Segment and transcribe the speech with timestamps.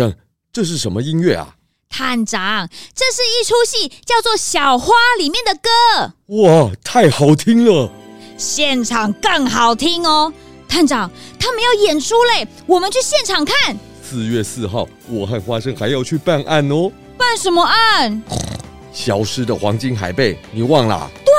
[0.00, 0.14] 生，
[0.50, 1.56] 这是什么音乐啊？
[1.90, 6.14] 探长，这是一出戏，叫做《小花》里面的歌。
[6.42, 7.92] 哇，太好听了！
[8.38, 10.32] 现场更好听哦。
[10.66, 13.76] 探长，他们要演出嘞，我们去现场看。
[14.02, 16.90] 四月四号，我和花生还要去办案哦。
[17.18, 18.22] 办什么案？
[18.94, 21.10] 消失的黄金海贝，你忘了？
[21.26, 21.34] 对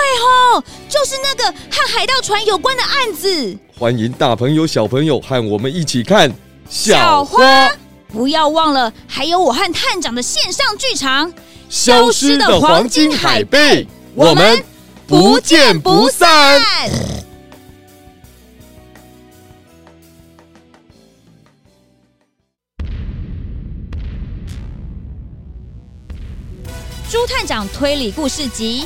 [0.53, 3.57] 哦，就是那个和海盗船有关的案子。
[3.75, 6.29] 欢迎大朋友、小朋友和我们一起看
[6.69, 7.43] 《小花》。
[8.11, 11.31] 不要忘了，还有我和探长的线上剧场
[11.69, 13.83] 《消失的黄金海贝》，
[14.13, 14.61] 我们
[15.07, 16.61] 不见不散。
[27.09, 28.85] 朱探长推理故事集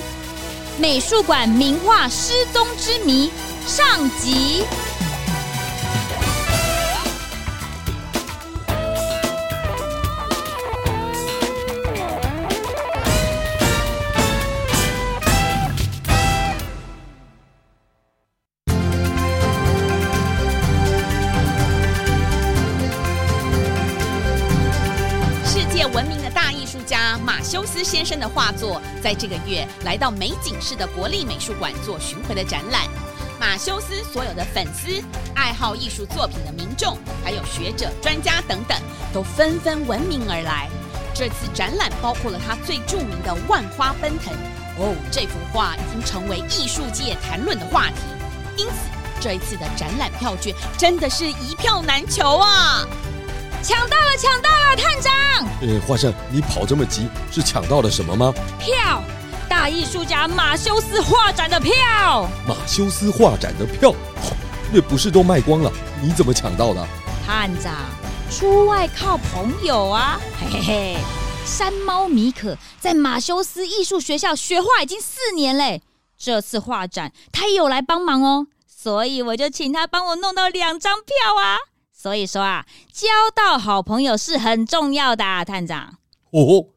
[0.81, 3.31] 《美术馆名画失踪之谜》
[3.67, 4.63] 上集。
[28.05, 32.83] 生的画作在这个月来到美景市的国立美术馆做巡回的展览。
[33.37, 35.03] 马修斯所有的粉丝、
[35.33, 38.77] 爱好艺术作品的民众，还有学者、专家等等，
[39.13, 40.69] 都纷纷闻名而来。
[41.13, 44.33] 这次展览包括了他最著名的《万花奔腾》
[44.77, 47.95] 哦，这幅画已经成为艺术界谈论的话题。
[48.57, 48.73] 因此，
[49.19, 52.85] 这一次的展览票券真的是一票难求啊！
[53.65, 55.11] 抢到了，抢到了，探长！
[55.59, 58.31] 呃，花生，你跑这么急，是抢到了什么吗？
[58.59, 59.01] 票，
[59.49, 62.29] 大艺术家马修斯画展的票。
[62.47, 63.91] 马修斯画展的票，
[64.71, 65.71] 那不是都卖光了？
[65.99, 66.87] 你怎么抢到的？
[67.25, 67.73] 探长，
[68.29, 70.21] 出外靠朋友啊！
[70.39, 70.97] 嘿嘿嘿，
[71.43, 75.81] 山猫米可在马修斯艺术学校学画已经四年嘞，
[76.19, 81.57] 这次画展他也有来帮忙哦，所以我就请他帮我弄到两张票啊。
[82.05, 85.97] 所以说啊，交到好朋友是很重要的啊，探长。
[86.29, 86.67] 哦，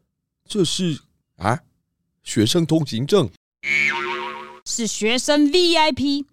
[0.49, 1.01] 这是
[1.37, 1.61] 啊，
[2.23, 3.29] 学生通行证，
[4.65, 6.25] 是学生 VIP，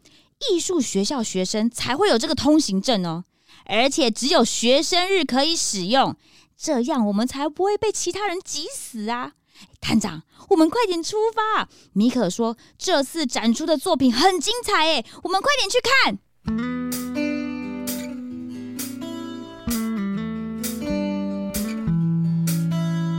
[0.50, 3.26] 艺术学校学生才会有这个通行证哦，
[3.66, 6.16] 而且只有学生日可以使用，
[6.58, 9.34] 这样我们才不会被其他人挤死啊。
[9.82, 11.68] 探长，我们快点出发。
[11.92, 17.05] 米可说这次展出的作品很精彩，诶，我们快点去看。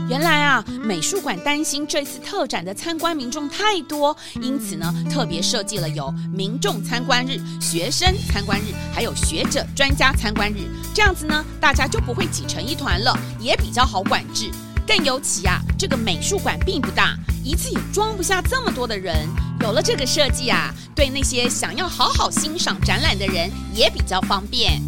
[0.09, 10.65] 原来啊，美术馆担心这次特展的参观民众太多，因此呢，特别设计了有民众参观日、学生参观日，还有学者专家参观日。
[10.93, 14.49] 这样子呢，大家就不会挤成一团了，也比较好管制。
[14.87, 17.13] 更尤其啊，这个美术馆并不大，
[17.43, 19.27] 一次也装不下这么多的人。
[19.59, 24.81] 有了这个设计啊，对那些想要好好欣赏展览的人也比较方便。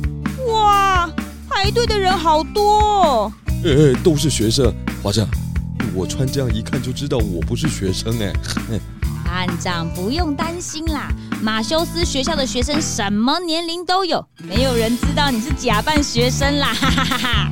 [0.47, 1.09] 哇，
[1.49, 3.33] 排队的人好多！
[3.65, 4.73] 哎，都是学生。
[5.03, 5.27] 华生，
[5.93, 8.33] 我穿这样一看就知道我不是学生哎。
[9.25, 11.11] 探长不用担心啦，
[11.41, 16.73] 马修斯学校的学生什么年龄都有，没有人知道你是假扮学生啦！
[16.73, 17.51] 哈哈哈哈！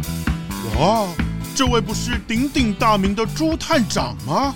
[0.80, 1.08] 哇，
[1.54, 4.56] 这位不是鼎鼎大名的朱探长吗？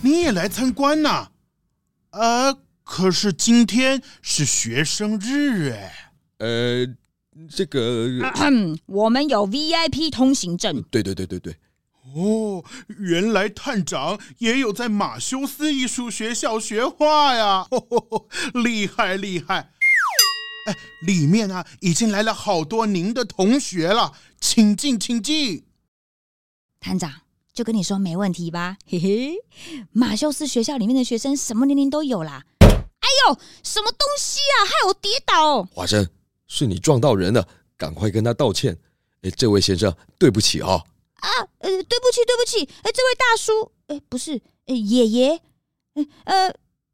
[0.00, 1.26] 你也来参观呐？
[2.12, 5.92] 呃，可是今天是学生日哎。
[6.38, 6.86] 呃，
[7.50, 8.08] 这个，
[8.86, 10.82] 我们有 VIP 通行证。
[10.90, 11.56] 对对对对对。
[12.14, 12.62] 哦，
[12.98, 17.66] 原来探长也有在马修斯艺术学校学画呀！
[17.70, 18.26] 呵呵，
[18.62, 19.70] 厉害厉害！
[20.66, 25.64] 哎，里面啊已经来了好多您的同学了，请进，请进。
[26.78, 27.10] 探长
[27.52, 28.76] 就跟你说没问题吧？
[28.86, 29.34] 嘿嘿，
[29.90, 32.44] 马修斯学校里面的学生什么年龄都有啦。
[32.60, 35.64] 哎呦，什么东西啊，害我跌倒！
[35.64, 36.06] 花生，
[36.46, 37.46] 是你撞到人了，
[37.76, 38.78] 赶快跟他道歉。
[39.22, 40.84] 哎，这位先生，对不起啊。
[41.16, 45.40] 啊，呃，对不起，对不起，哎，这位大叔，哎，不是，哎，爷爷，
[45.94, 46.48] 哎，呃，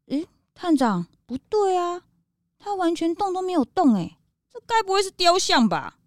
[0.07, 2.01] 哎，探长，不对啊，
[2.57, 4.17] 他完全动都没有动，哎，
[4.53, 5.97] 这该不会是雕像吧？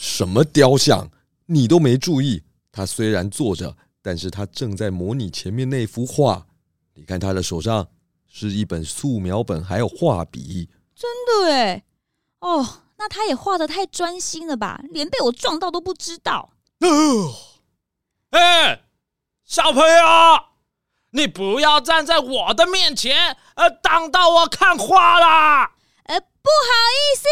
[0.00, 1.10] 什么雕像？
[1.46, 2.42] 你都没注意，
[2.72, 6.46] 他虽然坐着，但是他正在模拟前面那幅画。
[6.94, 7.86] 你看他的手上
[8.26, 10.68] 是一本素描本，还有画笔。
[10.94, 11.84] 真的哎，
[12.44, 16.50] 哦，那他也画的太专心了吧，连被我撞到都不知道。
[18.28, 18.82] 哎，
[19.46, 20.44] 小朋友，
[21.12, 25.72] 你不要站在我的面前，呃，挡到我看画啦。
[26.02, 27.26] 呃，不好意思，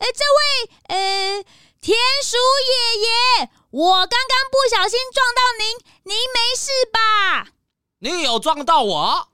[0.00, 1.42] 呃，这位，呃，
[1.80, 2.36] 田鼠
[2.66, 7.52] 爷爷，我刚刚不小心撞到您，您没事吧？
[8.00, 9.28] 你有撞到我？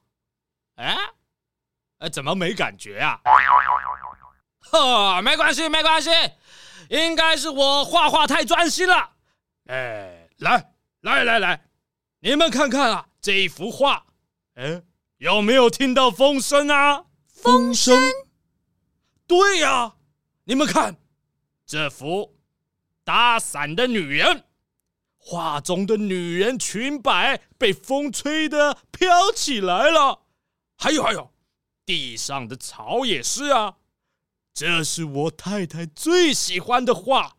[0.77, 0.97] 哎，
[1.99, 3.21] 哎，怎么没感觉啊？
[4.75, 6.11] 呵， 没关系，没关系，
[6.91, 9.11] 应该是我画画太专心了。
[9.67, 10.73] 哎，来，
[11.03, 11.67] 来，来，来，
[12.21, 14.05] 你们看看啊，这一幅画，
[14.55, 14.83] 哎，
[15.19, 17.05] 有没有听到风声啊？
[17.29, 17.97] 风声？
[19.27, 19.95] 对呀，
[20.45, 20.97] 你们看，
[21.65, 22.37] 这幅
[23.05, 24.45] 打伞的女人。
[25.27, 30.21] 画中的女人裙摆被风吹得飘起来了，
[30.77, 31.33] 还有还有，
[31.87, 33.77] 地上的草也是啊。
[34.55, 37.33] 这是我太太最喜欢的画，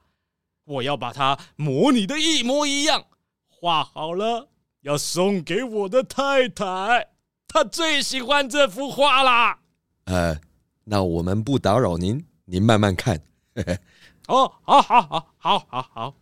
[0.65, 3.05] 我要把它模拟的一模一样，
[3.47, 4.49] 画好了
[4.81, 7.07] 要送给我的太太，
[7.47, 9.59] 她最喜欢这幅画啦。
[10.03, 10.37] 呃，
[10.83, 13.21] 那我们不打扰您，您慢慢看。
[14.27, 16.13] 哦，好好好好好好。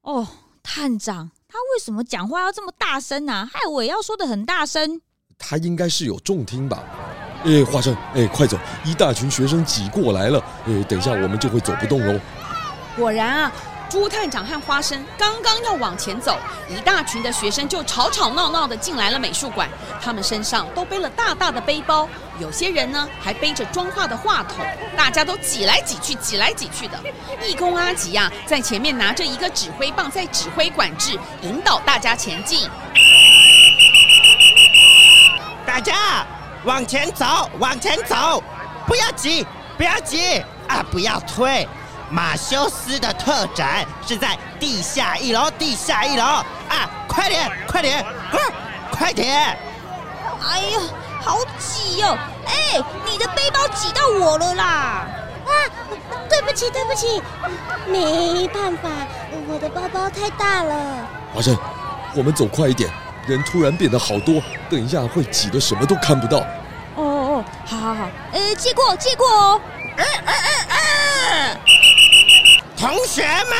[0.00, 0.26] 哦。
[0.70, 3.50] 探长，他为什么讲话要这么大声呢、啊？
[3.50, 5.00] 害我也要说的很大声。
[5.38, 6.84] 他应该是有重听吧？
[7.44, 8.58] 哎，花生，哎，快走！
[8.84, 12.18] 一大群学生挤过来了，哎，等一下我们就会走不动喽。
[12.96, 13.52] 果然啊。
[13.90, 16.36] 朱探长和花生刚刚要往前走，
[16.68, 19.66] 一大群的学生就吵吵闹闹的进来了美术馆。
[19.98, 22.06] 他们身上都背了大大的背包，
[22.38, 24.62] 有些人呢还背着装画的话筒，
[24.94, 26.98] 大家都挤来挤去，挤来挤去的。
[27.48, 32.68] 义工阿吉呀、啊，在前面拿着一个指挥棒，在指挥管制，引导大家前进。
[35.64, 36.26] 大家
[36.68, 37.24] 往前走，
[37.58, 38.42] 往前走，
[38.86, 39.46] 不要急，
[39.78, 40.38] 不要急
[40.68, 41.66] 啊，不要退。
[42.10, 46.44] 马修斯的特展是在地下一楼，地下一楼啊！
[47.08, 48.40] 快点，快点，快，
[48.90, 49.58] 快点！
[50.46, 50.80] 哎呦，
[51.22, 52.18] 好挤哟！
[52.46, 52.78] 哎，
[53.10, 54.64] 你的背包挤到我了啦！
[55.46, 55.50] 啊，
[56.28, 57.22] 对不起，对不起，
[57.86, 58.90] 没办法，
[59.48, 61.08] 我的包包太大了。
[61.32, 61.56] 华生，
[62.14, 62.90] 我们走快一点，
[63.28, 66.38] 人突然变得好多，等一下会挤得什么都看不到。
[66.96, 67.04] 哦哦
[67.38, 69.60] 哦，好好好，呃，借过，借过哦。
[72.76, 73.56] 同学们，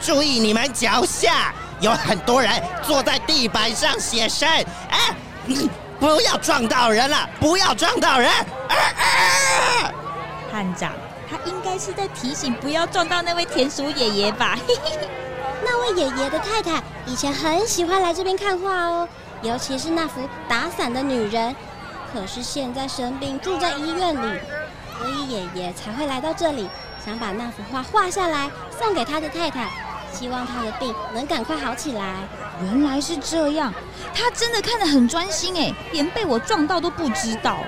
[0.00, 4.48] 注意你们脚下，有很多人坐在地板上写生。
[4.90, 5.14] 哎，
[6.00, 8.30] 不要撞到人了，不要撞到人。
[8.30, 9.92] 啊啊！
[10.50, 10.92] 探长，
[11.28, 14.56] 他应该是在提醒不要撞到那位田鼠爷爷吧？
[15.62, 19.08] 那位爷爷的太太以前很喜欢来这边看画哦，
[19.42, 21.54] 尤其是那幅打伞的女人。
[22.12, 24.40] 可是现在生病住在医院里，
[24.98, 26.68] 所以爷爷才会来到这里。
[27.04, 29.68] 想把那幅画画下来送给他的太太，
[30.12, 32.16] 希望他的病能赶快好起来。
[32.62, 33.72] 原来是这样，
[34.14, 37.58] 他真的看得很专心哎，连被我撞到都不知道。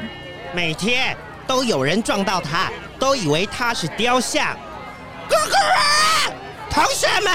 [0.53, 4.57] 每天都有人撞到他，都以为他是雕像。
[5.29, 6.33] 哥哥啊，
[6.71, 7.33] 同学们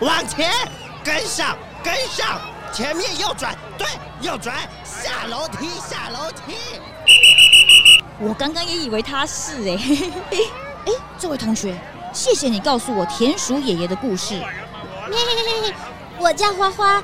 [0.00, 0.50] 往前
[1.04, 2.40] 跟上，跟上，
[2.72, 3.86] 前面右转，对，
[4.20, 6.56] 右转，下楼梯，下楼梯。
[8.18, 9.76] 我刚刚也以为他是哎。
[10.86, 11.78] 哎，这位同学，
[12.12, 14.34] 谢谢你告诉我田鼠爷爷的故事。
[15.06, 15.74] 嘿嘿嘿，
[16.18, 17.02] 我叫花花，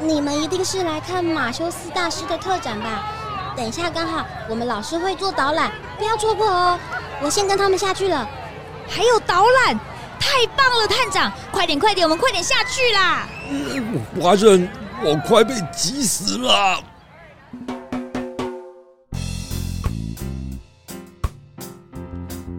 [0.00, 3.10] 你们一定是来看马修斯大师的特展吧？
[3.56, 6.78] 等一下刚好我们老师会做导览，不要错过哦。
[7.22, 8.28] 我先跟他们下去了。
[8.88, 9.78] 还有导览，
[10.30, 13.26] 太棒了，探长，快点快点，我们快点下去啦！
[14.20, 14.68] 华生，
[15.02, 16.84] 我快被急死了。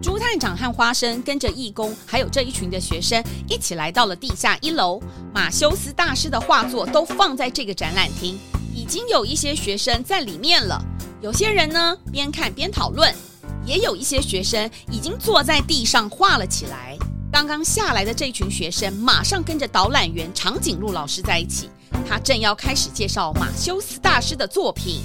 [0.02, 5.00] 朱探长和花生跟着义工，还有这一群的学生一起来到了地下一楼。
[5.32, 8.36] 马修斯大师的画作都放在这个展览厅，
[8.74, 10.82] 已经有一些学生在里面了。
[11.22, 13.14] 有些人呢边看边讨论，
[13.64, 16.98] 也有一些学生已经坐在地上画了起来。
[17.32, 21.70] 刚刚下来的这群学生马上跟着导览员长颈鹿老师在一起，
[22.06, 25.00] 他正要开始介绍马修斯大师的作品。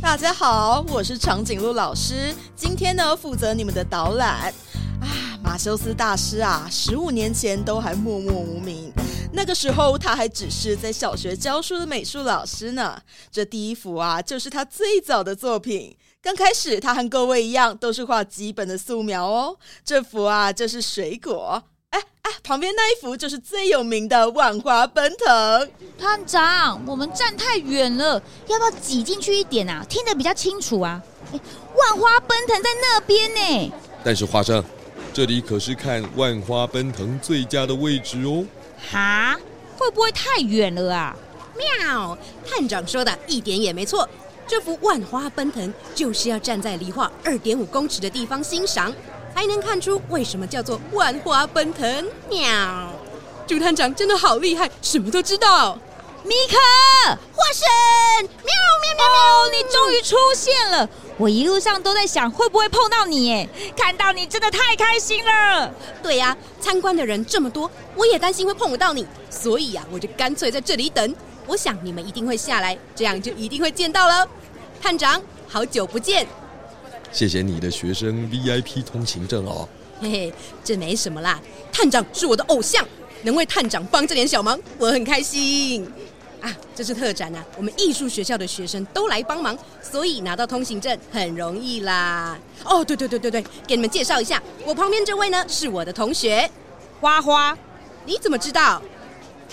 [0.00, 2.34] 大家好，我是长颈鹿老师。
[2.54, 4.52] 今天呢，负责你们的导览。
[5.00, 5.08] 啊，
[5.42, 8.92] 马修斯大师啊，十五年前都还默默无名，
[9.32, 13.00] 那个时候他还只是在小学教书的美术老师呢。
[13.32, 15.96] 这第一幅啊，就是他最早的作品。
[16.24, 19.54] 刚开始，他和各位一样，都是画基本的素描哦。
[19.84, 21.62] 这幅啊，就是水果。
[21.90, 25.70] 哎哎，旁边那一幅就是最有名的万花奔腾。
[25.98, 28.14] 探长，我们站太远了，
[28.46, 29.84] 要不要挤进去一点啊？
[29.86, 31.02] 听得比较清楚啊。
[31.34, 31.40] 哎，
[31.76, 33.72] 万花奔腾在那边呢。
[34.02, 34.64] 但是花生，
[35.12, 38.46] 这里可是看万花奔腾最佳的位置哦。
[38.90, 39.38] 哈？
[39.76, 41.14] 会不会太远了啊？
[41.54, 42.16] 喵！
[42.48, 44.08] 探长说的一点也没错，
[44.46, 48.92] 这幅万花奔腾就是要站在离画二点五公尺的地方欣赏。
[49.34, 52.06] 才能看出为什么叫做万花奔腾。
[52.30, 52.88] 喵！
[53.48, 55.76] 朱探长真的好厉害，什么都知道。
[56.22, 56.56] 米可，
[57.10, 59.50] 化身，喵喵喵喵！
[59.50, 60.88] 你终于出现了！
[61.18, 65.70] 我一路上都在想会不会碰到你，哎，看到你真的太开心了。
[66.00, 71.14] 对呀，参观的人这么多，我也担心会碰不到你，所以呀，我就干脆在这里等。
[71.46, 74.26] 我想你们一定会下来，这样就一定会见到了。
[74.80, 76.26] 探长，好久不见！
[77.12, 79.68] 谢谢你的学生 VIP 通行证哦。
[80.00, 80.34] 嘿嘿，
[80.64, 81.40] 这没什么啦。
[81.72, 82.86] 探长是我的偶像，
[83.22, 85.86] 能为探长帮这点小忙，我很开心。
[86.40, 87.42] 啊，这是特展啊！
[87.56, 92.38] 我们艺术学校的学生都来帮忙，所以拿到通行证很容易啦。
[92.64, 96.50] 哦，对对对对对，给你们介绍一下，我旁边这位呢是我的同学
[97.00, 97.56] 花花。
[98.04, 98.82] 你怎么知道？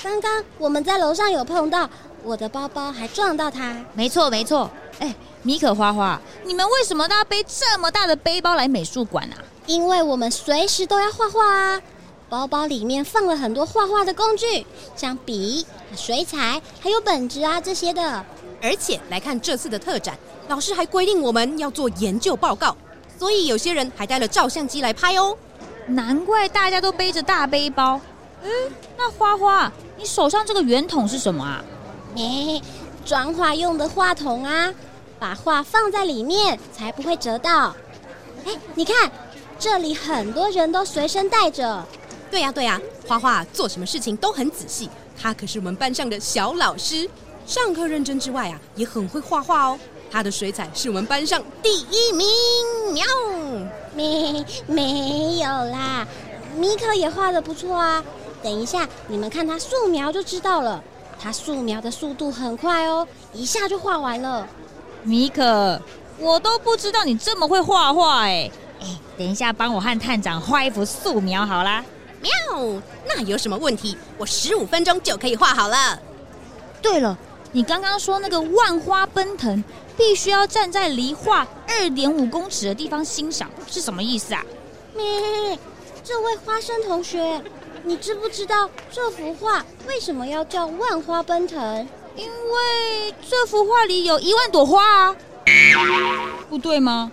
[0.03, 1.87] 刚刚我们在楼上有碰到，
[2.23, 3.75] 我的包包还撞到他。
[3.93, 4.69] 没错没错。
[4.99, 9.37] 哎，米可花花，你们为什么都要背这么大的背包来美术馆啊？
[9.67, 11.81] 因为我们随时都要画画啊。
[12.29, 14.65] 包包里面放了很多画画的工具，
[14.95, 15.65] 像笔、
[15.95, 18.25] 水彩，还有本子啊这些的。
[18.61, 20.17] 而且来看这次的特展，
[20.47, 22.75] 老师还规定我们要做研究报告，
[23.19, 25.37] 所以有些人还带了照相机来拍哦。
[25.87, 27.99] 难怪大家都背着大背包。
[28.43, 28.49] 嗯，
[28.97, 31.63] 那花花，你手上这个圆筒是什么啊？
[32.15, 32.61] 诶，
[33.05, 34.73] 装画用的话筒啊，
[35.19, 37.75] 把画放在里面才不会折到。
[38.45, 39.11] 哎，你看，
[39.59, 41.85] 这里很多人都随身带着。
[42.29, 44.89] 对呀对呀，花花做什么事情都很仔细，
[45.21, 47.09] 他可是我们班上的小老师，
[47.45, 49.79] 上课认真之外啊，也很会画画哦。
[50.09, 52.27] 他的水彩是我们班上第一名，
[52.93, 53.05] 喵！
[53.95, 56.07] 没没有啦，
[56.57, 58.03] 米可也画的不错啊。
[58.43, 60.83] 等一下你们看他素描就知道了，
[61.19, 64.47] 他素描的速度很快哦，一下就画完了。
[65.03, 65.81] 米可，
[66.17, 68.49] 我都不知道你这么会画画哎
[68.81, 71.83] 哎，等一下帮我和探长画一幅素描好啦。
[72.21, 72.31] 喵，
[73.07, 73.97] 那有什么问题？
[74.17, 75.99] 我十五分钟就可以画好了。
[76.81, 77.17] 对了，
[77.51, 79.63] 你刚刚说那个万花奔腾，
[79.97, 84.43] 必须要站在离画二点五公尺的地方欣赏，是什么意思啊？
[84.95, 85.57] 咩，
[86.03, 87.41] 这位花生同学，
[87.83, 91.87] 你知不知道这幅画为什么要叫万花奔腾？
[92.15, 95.15] 因为这幅画里有一万朵花啊。
[96.49, 97.11] 不对吗？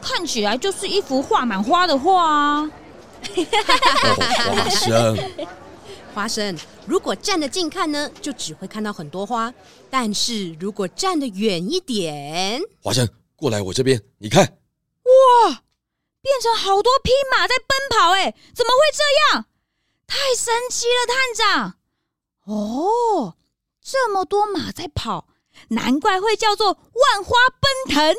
[0.00, 2.60] 看起来就是一幅画满花的画啊。
[2.62, 2.70] 哦、
[4.54, 5.18] 花生，
[6.14, 9.50] 花生，如果站得近看呢，就只会看到很多花；
[9.90, 15.62] 但是如果站得远一点，花生过来我这边，你看，哇，
[16.20, 19.02] 变成好多匹马在奔跑，哎，怎么会这
[19.36, 19.46] 样？
[20.06, 21.78] 太神奇了，探长！
[22.44, 23.36] 哦，
[23.80, 25.28] 这么多马在跑，
[25.68, 28.14] 难怪会叫做万花奔腾。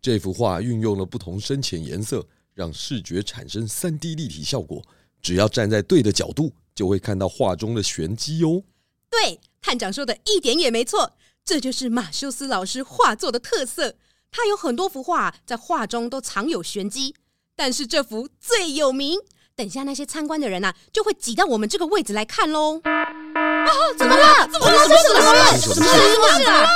[0.00, 2.26] 这幅画运用了不同深浅颜色。
[2.52, 4.84] 让视觉产生三 D 立体效果，
[5.22, 8.64] 只要站在对的角度，就会看到画中的玄机哦。
[9.08, 11.12] 对，探长说的一点也没错，
[11.42, 13.94] 这就是马修斯老师画作的特色。
[14.30, 17.14] 他有很多幅画，在画中都藏有玄机，
[17.56, 19.18] 但是这幅最有名。
[19.56, 22.80] 等下那些参观的人呐，就会挤到我们这个位置来看喽。
[22.84, 24.48] 啊，怎么了？
[24.48, 24.88] 怎么了？
[24.88, 25.58] 怎么了？
[25.58, 26.68] 怎么了？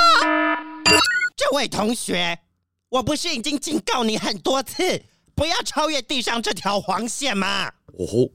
[1.35, 2.39] 这位同学，
[2.89, 5.01] 我不是已经警告你很多次？
[5.35, 7.67] 不要超越地上这条黄线吗！
[7.97, 8.29] 哦吼，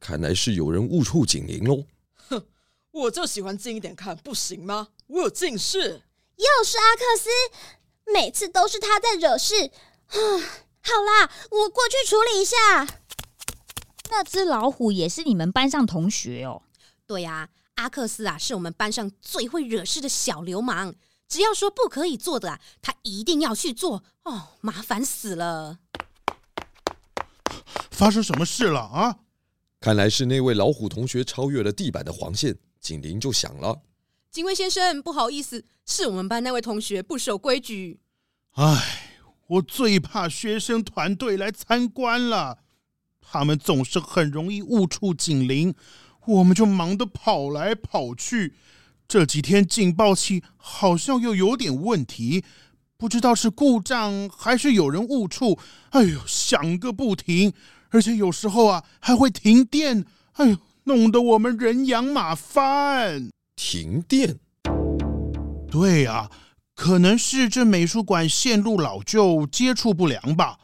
[0.00, 1.84] 看来是有人误触警铃喽。
[2.28, 2.46] 哼，
[2.92, 4.88] 我就喜欢近一点看，不行吗？
[5.08, 6.02] 我有近视。
[6.36, 7.28] 又是阿克斯，
[8.12, 9.70] 每次都是他在惹事。
[10.06, 10.16] 啊，
[10.80, 12.56] 好啦，我过去处理一下。
[14.10, 16.62] 那只老虎也是你们班上同学哦？
[17.06, 20.94] 对呀，阿克斯啊，是我们班上最会惹事的小流氓。
[21.28, 24.04] 只要说不可以做的啊，他一定要去做。
[24.24, 25.78] 哦，麻烦死了。
[27.90, 29.18] 发生什么事了啊？
[29.80, 33.82] 看来是那位老虎同学超越了地板的黄线，警铃就响了。
[34.30, 38.00] 警卫先生，不好意思，是我们班那位同学不守规矩。
[38.52, 42.58] 唉，我最怕学生团队来参观了，
[43.28, 45.74] 他们总是很容易误触警铃，
[46.26, 48.54] 我们就忙得跑来跑去。
[49.08, 52.44] 这几天警报器好像又有点问题。
[52.98, 55.58] 不知道是故障还是有人误触，
[55.90, 57.52] 哎呦，响个不停，
[57.90, 63.28] 而且有时候啊还会停电，哎呦，弄得我们人仰马翻。
[63.54, 64.38] 停电？
[65.70, 66.30] 对啊，
[66.74, 70.58] 可能是这美术馆线路老旧，接触不良吧。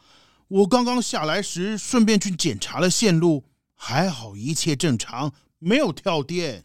[0.52, 3.42] 我刚刚下来时顺便去检查了线路，
[3.74, 6.62] 还好一切正常，没有跳电。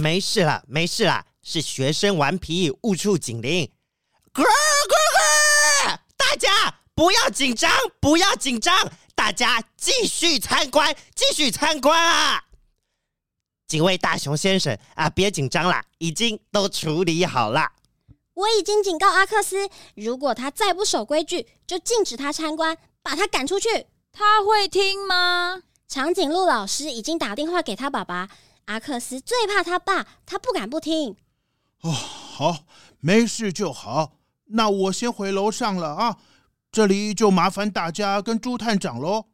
[0.00, 1.26] 没事了，没事了。
[1.42, 3.70] 是学生顽皮误触警铃，
[4.32, 5.98] 咕咕咕！
[6.16, 6.48] 大家
[6.94, 7.70] 不要紧张，
[8.00, 12.42] 不要紧张，大家继续参观，继续参观啊！
[13.66, 17.70] 几位大熊先生啊，别紧张啦，已经都处理好了。
[18.42, 23.86] 我已经警告阿克斯，如果他再不守规矩，就禁止他参观，把他赶出去。
[24.10, 25.62] 他会听吗？
[25.86, 28.28] 长颈鹿老师已经打电话给他爸爸。
[28.64, 31.16] 阿克斯最怕他爸，他不敢不听。
[31.82, 32.64] 哦，好，
[33.00, 34.12] 没事就好。
[34.46, 36.18] 那我先回楼上了啊，
[36.72, 39.26] 这里就麻烦大家跟朱探长喽。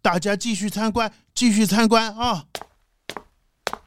[0.00, 2.46] 大家继续参观，继续参观啊。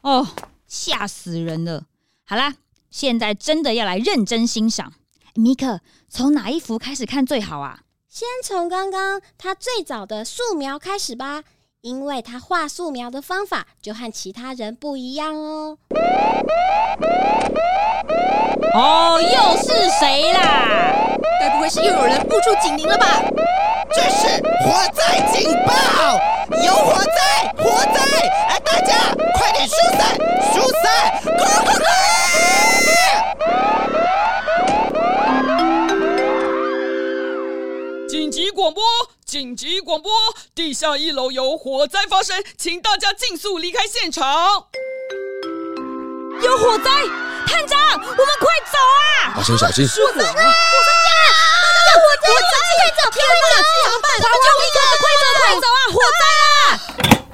[0.02, 0.26] 哦，
[0.68, 1.86] 吓死人了！
[2.24, 2.54] 好啦，
[2.96, 4.94] 现在真的要来认真欣赏。
[5.34, 7.80] 米克，从哪一幅开始看最好啊？
[8.08, 11.44] 先从刚刚他最早的素描开始吧，
[11.82, 15.76] 因为他画素描的方法就和其他人不一样哦。
[18.72, 21.18] 哦，又是谁啦？
[21.38, 23.20] 该不会是又有人步出警铃了吧？
[23.92, 24.26] 这是
[24.64, 26.18] 火灾警报，
[26.64, 28.00] 有火灾，火灾！
[28.48, 30.16] 哎，大家快点疏散，
[30.54, 31.65] 疏散，快
[39.36, 40.10] 紧急广播，
[40.54, 44.24] 地下一楼有火灾发生，请大家尽速离开现场。
[46.40, 46.90] 有火灾，
[47.46, 49.36] 探长，我们快走啊！
[49.44, 49.86] 小心，小心！
[49.86, 50.24] 火灾！
[50.24, 50.32] 火灾！
[50.32, 52.24] 火灾！
[52.24, 52.56] 火灾！
[52.80, 53.12] 快走！
[53.12, 53.60] 天哪！
[53.76, 54.08] 怎么办？
[54.24, 54.80] 救命啊！
[54.96, 55.28] 快走！
[55.36, 55.80] 快走啊！
[55.92, 56.80] 火灾啊！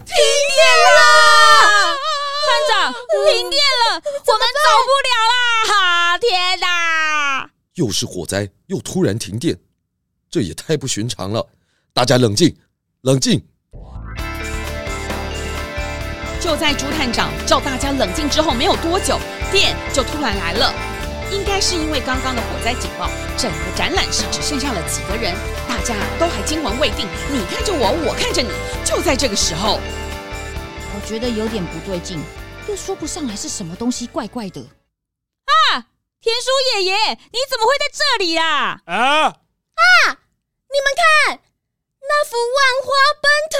[0.04, 0.18] 停
[0.50, 0.99] 电了！
[2.42, 2.92] 探长，
[3.30, 5.38] 停电了，我们走不了啦！
[5.68, 6.18] 哈！
[6.18, 7.49] 天哪！
[7.75, 9.56] 又是火灾，又突然停电，
[10.28, 11.47] 这也太不寻常了！
[11.95, 12.57] 大家冷静，
[13.03, 13.39] 冷静！
[16.41, 19.21] 就在朱探长叫大家冷静之后，没有多久，
[19.53, 20.73] 电就突然来了。
[21.31, 25.35] 应该是因为刚刚的火灾警报，整个展览室只剩下了几个人，
[25.69, 27.07] 大家都还惊魂未定。
[27.31, 28.49] 你看着我，我看着你。
[28.85, 29.78] 就在这个时候，
[30.95, 32.19] 我觉得有点不对劲，
[32.69, 34.63] 又说不上来是什么东西，怪怪的。
[34.63, 35.85] 啊，
[36.23, 38.81] 田鼠爷爷，你怎么会在这里啦？
[38.87, 39.37] 啊啊！
[40.73, 41.41] 你们看，
[42.08, 42.91] 那幅万花
[43.23, 43.54] 奔腾。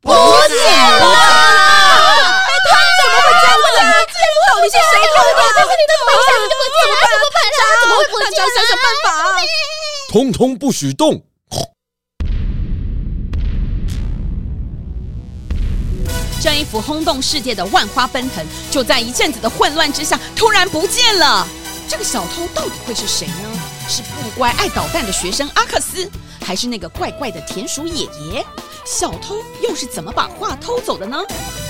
[0.00, 0.10] 不
[0.48, 1.06] 见了！
[2.46, 3.86] 哎，他怎么会这样？
[4.48, 5.40] 到底是谁偷的？
[5.54, 7.06] 但是你的头像怎么怎么办？
[7.12, 7.38] 怎么办？
[7.80, 8.36] 怎么会不见？
[8.38, 9.06] 想想办法！
[10.10, 11.22] 通通不许动！
[16.40, 21.46] 这一幅轰动世界的万花奔腾，就在一阵子的混乱之下，突然不见了。
[21.88, 23.50] 这个小偷到底会是谁呢？
[23.88, 26.08] 是不乖爱捣蛋的学生阿克斯，
[26.48, 28.42] 还是那个怪怪的田鼠爷爷？
[28.86, 31.22] 小偷又是怎么把画偷走的呢？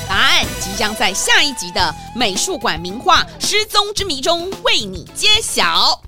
[0.08, 1.80] 答案即将在下一集的
[2.16, 6.00] 《美术馆名画失踪之谜》中为你揭晓。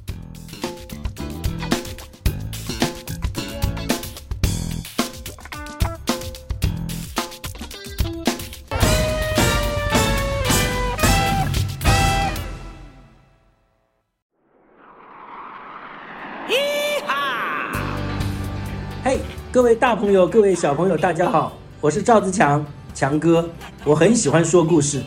[19.60, 23.46] 各位大朋友，各位小朋友，大家好，我是赵自强，强哥。
[23.84, 25.02] 我很喜欢说故事，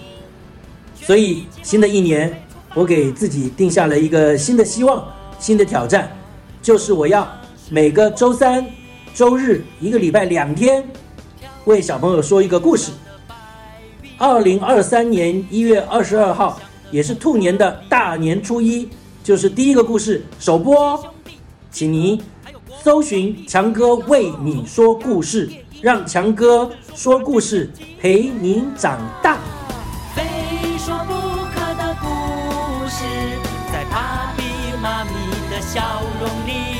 [0.93, 2.31] 所以新的一年，
[2.75, 5.03] 我给自己定下了一个新的希望，
[5.39, 6.15] 新的挑战，
[6.61, 7.27] 就是我要
[7.71, 8.63] 每个周三、
[9.15, 10.87] 周日，一个礼拜两天，
[11.65, 12.91] 为小朋友说一个故事。
[14.19, 16.59] 二零二三年一月二十二号，
[16.91, 18.87] 也是兔年的大年初一，
[19.23, 21.03] 就是第一个故事首播哦，
[21.71, 22.21] 请您。
[22.83, 25.49] 搜寻强哥为你说故事，
[25.81, 29.37] 让强哥说故事陪您长大。
[30.13, 30.21] 非
[30.77, 31.13] 说不
[31.55, 33.05] 可的故事，
[33.71, 34.43] 在芭比
[34.81, 35.11] 妈咪
[35.49, 36.72] 的笑容里。